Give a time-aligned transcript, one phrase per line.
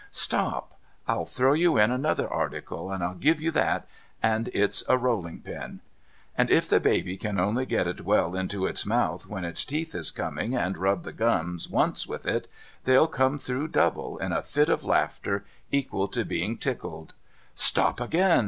[0.09, 0.79] Stop!
[1.07, 3.87] I'll throw you in another article, and I'll give you that,
[4.23, 5.79] and it's a rolling pin;
[6.35, 9.93] and if the baby can only get it well into its mouth when its teeth
[9.93, 12.47] is coming and rub the gums once with it,
[12.83, 17.13] they'll come through double, in a fit of laughter equal to being tickled.
[17.53, 18.39] Stop again